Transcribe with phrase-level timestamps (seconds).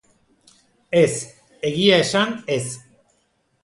[1.03, 1.11] Ez,
[1.71, 2.67] egia esan, ez.